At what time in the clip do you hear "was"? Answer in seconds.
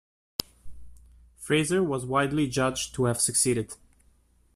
1.83-2.07